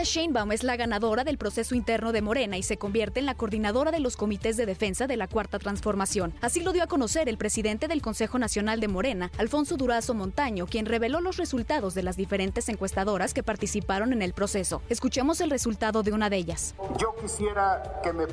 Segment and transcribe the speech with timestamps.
[0.00, 3.34] Claudia Sheinbaum es la ganadora del proceso interno de Morena y se convierte en la
[3.34, 6.32] coordinadora de los comités de defensa de la Cuarta Transformación.
[6.40, 10.64] Así lo dio a conocer el presidente del Consejo Nacional de Morena, Alfonso Durazo Montaño,
[10.64, 14.80] quien reveló los resultados de las diferentes encuestadoras que participaron en el proceso.
[14.88, 16.74] Escuchemos el resultado de una de ellas.
[16.96, 18.24] Yo quisiera que me,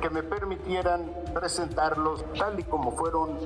[0.00, 3.40] que me permitieran presentarlos tal y como fueron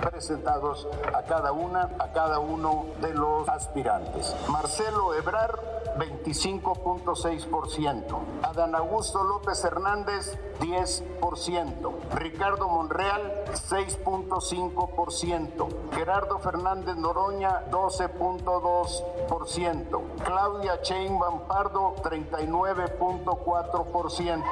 [0.00, 4.32] presentados a cada una, a cada uno de los aspirantes.
[4.48, 6.74] Marcelo Ebrar, 25
[7.16, 8.18] 6%.
[8.42, 11.94] Adán Augusto López Hernández, 10%.
[12.14, 15.68] Ricardo Monreal, 6.5%.
[15.92, 20.02] Gerardo Fernández Noroña, 12.2%.
[20.24, 24.44] Claudia Sheinbaum Pardo, 39.4%.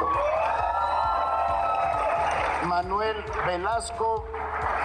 [2.66, 4.24] Manuel Velasco,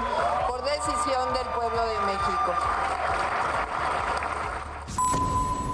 [0.47, 2.53] por decisión del pueblo de México.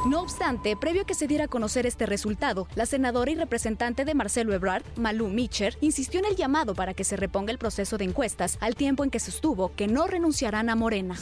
[0.07, 4.05] No obstante, previo a que se diera a conocer este resultado, la senadora y representante
[4.05, 7.97] de Marcelo Ebrard, Malú Mitcher, insistió en el llamado para que se reponga el proceso
[7.97, 11.17] de encuestas, al tiempo en que sostuvo que no renunciarán a Morena.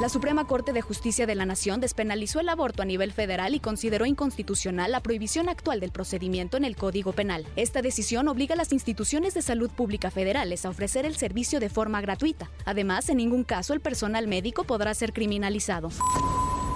[0.00, 3.60] La Suprema Corte de Justicia de la Nación despenalizó el aborto a nivel federal y
[3.60, 7.46] consideró inconstitucional la prohibición actual del procedimiento en el Código Penal.
[7.54, 11.68] Esta decisión obliga a las instituciones de salud pública federales a ofrecer el servicio de
[11.68, 12.50] forma gratuita.
[12.64, 15.90] Además, en ningún caso el personal médico podrá ser criminalizado.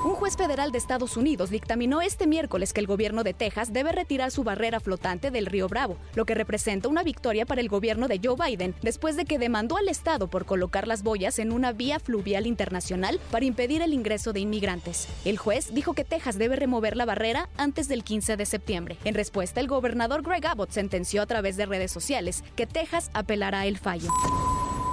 [0.05, 3.91] Un juez federal de Estados Unidos dictaminó este miércoles que el gobierno de Texas debe
[3.91, 8.07] retirar su barrera flotante del río Bravo, lo que representa una victoria para el gobierno
[8.07, 11.73] de Joe Biden después de que demandó al Estado por colocar las boyas en una
[11.73, 15.09] vía fluvial internacional para impedir el ingreso de inmigrantes.
[15.25, 18.99] El juez dijo que Texas debe remover la barrera antes del 15 de septiembre.
[19.05, 23.65] En respuesta, el gobernador Greg Abbott sentenció a través de redes sociales que Texas apelará
[23.65, 24.11] el fallo.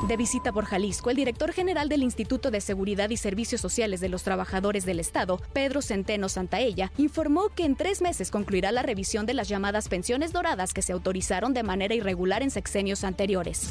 [0.07, 4.09] De visita por Jalisco, el director general del Instituto de Seguridad y Servicios Sociales de
[4.09, 9.25] los Trabajadores del Estado, Pedro Centeno Santaella, informó que en tres meses concluirá la revisión
[9.27, 13.69] de las llamadas pensiones doradas que se autorizaron de manera irregular en sexenios anteriores.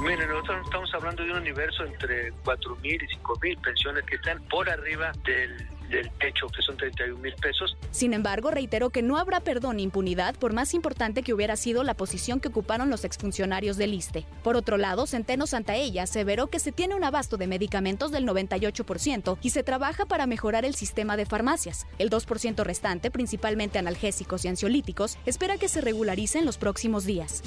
[0.00, 4.68] Miren, nosotros estamos hablando de un universo entre 4.000 y 5.000 pensiones que están por
[4.68, 7.76] arriba del del techo, que son 31 mil pesos.
[7.90, 11.82] Sin embargo, reiteró que no habrá perdón ni impunidad por más importante que hubiera sido
[11.84, 14.24] la posición que ocuparon los exfuncionarios del ISTE.
[14.42, 19.38] Por otro lado, Centeno Santaella aseveró que se tiene un abasto de medicamentos del 98%
[19.42, 21.86] y se trabaja para mejorar el sistema de farmacias.
[21.98, 27.42] El 2% restante, principalmente analgésicos y ansiolíticos, espera que se regularice en los próximos días.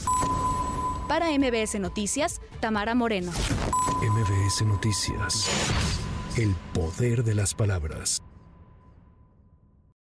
[1.07, 3.31] Para MBS Noticias, Tamara Moreno.
[4.01, 5.49] MBS Noticias.
[6.35, 8.21] El poder de las palabras.